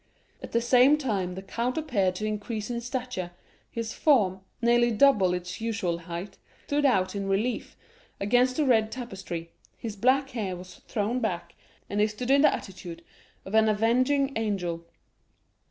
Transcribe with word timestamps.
At 0.41 0.51
the 0.51 0.61
same 0.61 0.97
time 0.97 1.35
the 1.35 1.43
count 1.43 1.77
appeared 1.77 2.15
to 2.15 2.25
increase 2.25 2.71
in 2.71 2.81
stature, 2.81 3.29
his 3.69 3.93
form, 3.93 4.39
nearly 4.59 4.89
double 4.89 5.31
its 5.35 5.61
usual 5.61 5.99
height, 5.99 6.39
stood 6.65 6.87
out 6.87 7.13
in 7.15 7.27
relief 7.29 7.77
against 8.19 8.55
the 8.57 8.65
red 8.65 8.91
tapestry, 8.91 9.51
his 9.77 9.95
black 9.95 10.31
hair 10.31 10.55
was 10.55 10.77
thrown 10.87 11.19
back, 11.19 11.53
and 11.87 12.01
he 12.01 12.07
stood 12.07 12.31
in 12.31 12.41
the 12.41 12.51
attitude 12.51 13.03
of 13.45 13.53
an 13.53 13.69
avenging 13.69 14.33
angel. 14.35 14.87